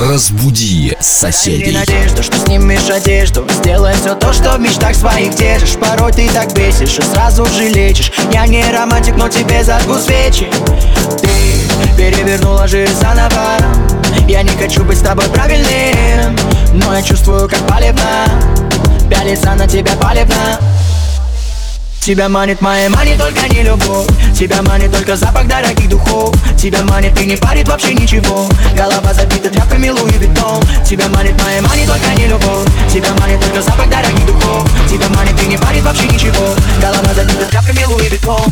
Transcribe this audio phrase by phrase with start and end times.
[0.00, 1.72] Разбуди соседей.
[1.72, 5.76] надежду, что снимешь одежду Сделай все то, что в мечтах своих держишь.
[5.76, 8.10] Порой ты так бесишь и сразу же лечишь.
[8.32, 10.48] Я не романтик, но тебе зажгу свечи.
[11.20, 13.58] Ты перевернула жизнь заново.
[14.26, 16.36] Я не хочу быть с тобой правильным
[16.72, 18.26] Но я чувствую, как палевно
[19.08, 20.60] Пялится на тебя палевно
[22.00, 24.06] Тебя манит моя мани, только не любовь.
[24.34, 26.34] Тебя манит только запах дорогих духов.
[26.56, 28.48] Тебя манит и не парит вообще ничего.
[28.74, 30.62] Голова забита тряпками Луи Виттон.
[30.84, 32.66] Тебя манит моя мани, только не любовь.
[32.90, 34.66] Тебя манит только запах дорогих духов.
[34.88, 36.54] Тебя манит и не парит вообще ничего.
[36.80, 38.50] Голова забита тряпками Луи Виттон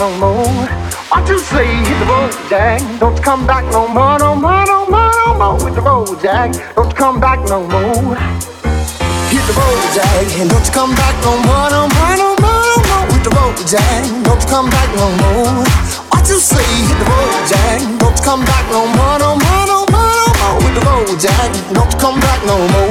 [0.00, 0.66] no more.
[1.12, 2.80] What you say, hit the road, Jack.
[2.98, 6.18] Don't you come back no more, no more, no more, no more with the road,
[6.22, 6.56] Jack.
[6.74, 8.16] Don't you come back no more.
[9.28, 12.76] Hit the road, Jack, don't you come back no more, no more, no more, no
[12.88, 14.00] more with the road, Jack.
[14.24, 15.68] Don't you come back no more.
[16.08, 17.80] What you say, hit the road, Jack.
[18.00, 21.12] Don't you come back no more, no more, no more, no more with the road,
[21.20, 21.52] Jack.
[21.76, 22.89] Don't you come back no more.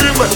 [0.00, 0.28] immer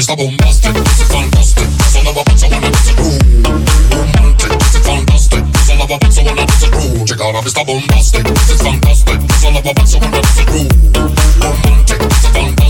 [0.00, 0.16] Mr.
[0.16, 3.18] Bombastic, this is fantastic, son of a bitch, I wanna you.
[3.96, 5.44] Romantic, this is fantastic,
[7.42, 7.66] Mr.
[7.66, 8.62] Bombastic, this is
[9.98, 10.48] fantastic.
[11.42, 12.00] Romantic,
[12.32, 12.69] fantastic.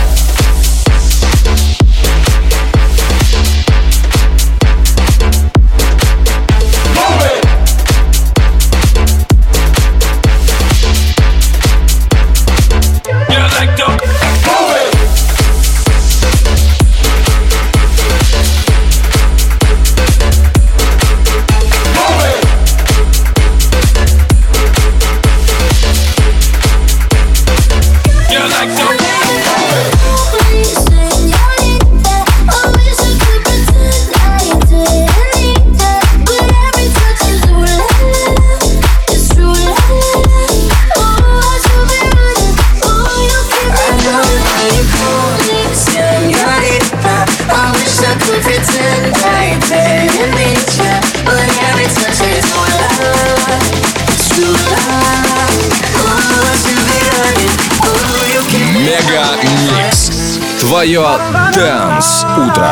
[60.71, 61.05] Твое
[61.53, 62.71] Дэнс Утро.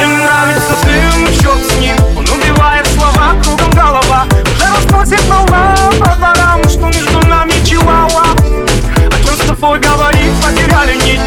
[0.00, 1.96] Им нравится дым, черт с ним.
[2.16, 4.26] Он убивает слова, кругом голова.
[4.54, 10.94] Уже разносит волна по дворам Что между нами чилауа О чем с тобой говорить, потеряли
[10.96, 11.20] нить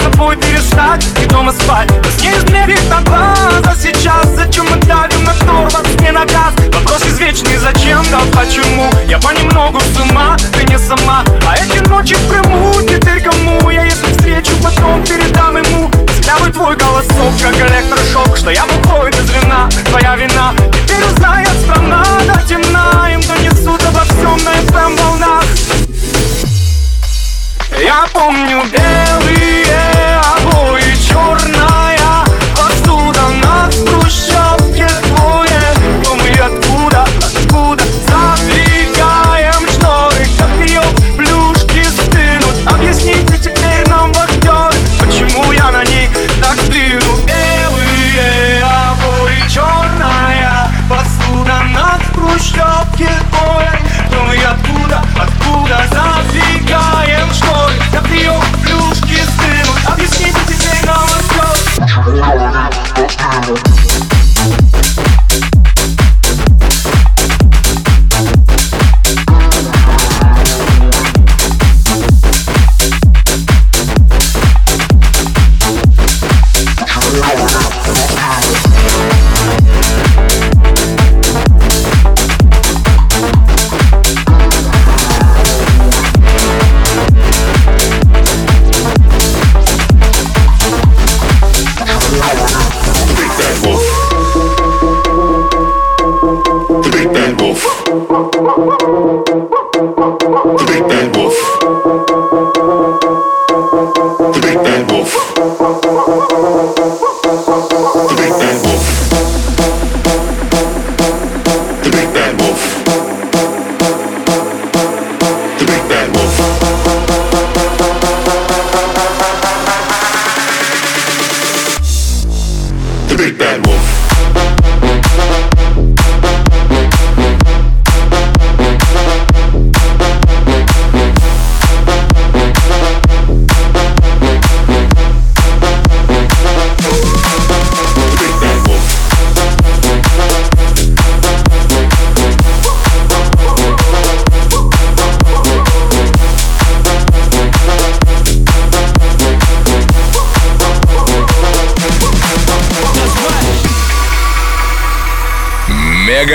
[0.00, 1.90] С тобой перестать и дома спать.
[1.90, 6.54] Нас не измерить на глаз, а сейчас Зачем мы давим на тормоз, не на газ.
[6.72, 8.90] Вопрос извечный, зачем, да почему?
[9.06, 11.22] Я понемногу с ума, ты не сама.
[11.46, 15.90] А эти ночи в Крыму, теперь кому Я если встречу, потом передам ему?
[16.08, 20.54] Взглявый твой голосок, как электрошок Что я бухой без вина, твоя вина.
[20.72, 23.12] Теперь узнает страна, да темна.
[23.12, 25.44] Им донесут обо всем на FM волнах.
[27.78, 29.69] Я помню белые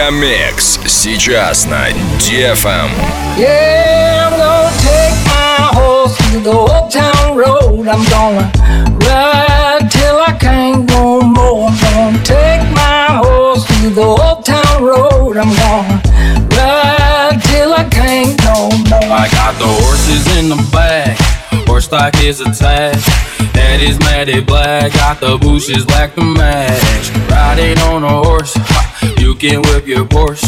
[0.05, 2.91] Мегамикс сейчас на DFM.
[3.39, 7.89] Yeah, I'm gonna take my horse to the old town road.
[7.89, 8.53] I'm gonna
[9.09, 11.71] ride till I can't no more.
[11.71, 15.39] I'm gonna take my horse to the old town road.
[15.39, 16.03] I'm gonna
[16.59, 19.11] ride till I can't no more.
[19.11, 21.17] I got the horses in the back,
[21.67, 23.09] horse stock is attached.
[23.57, 27.11] Head is matted black, got the bushes black to match.
[27.31, 28.74] Riding on a horse, ha,
[29.20, 30.46] you can whip your Porsche.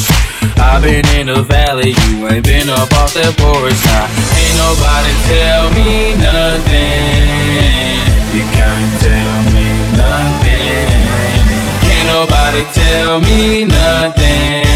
[0.59, 3.77] I've been in the valley, you ain't been up off that porch.
[3.85, 7.37] Now, ain't nobody tell me nothing.
[8.33, 10.89] You can't tell me nothing.
[11.85, 14.66] Can't nobody tell me nothing.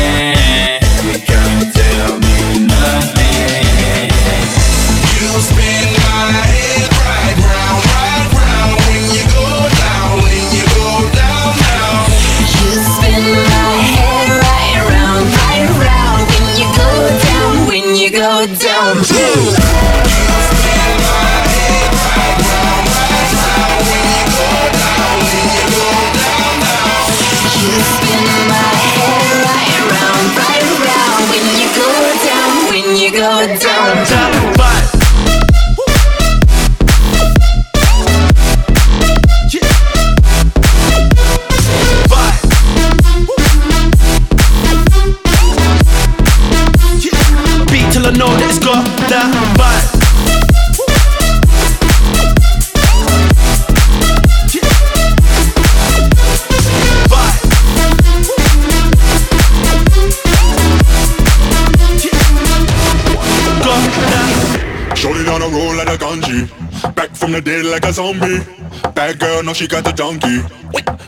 [69.12, 70.40] Bad girl, now she got the donkey.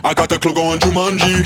[0.03, 1.39] I got the club going Jumanji.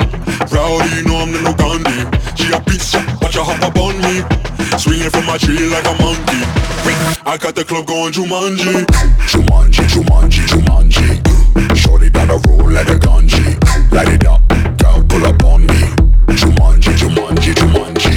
[0.50, 2.02] Rowdy, know I'm the new Gandhi.
[2.34, 4.26] She a beast, watch her hop up on me.
[4.74, 6.42] Swinging from my tree like a monkey.
[7.30, 8.86] I got the club going Jumanji.
[9.30, 11.78] Jumanji, Jumanji, Jumanji.
[11.78, 13.54] Shorty down the road like a ganji.
[13.94, 14.42] Light it up,
[14.82, 15.78] girl, pull up on me.
[16.34, 18.17] Jumanji, Jumanji, Jumanji.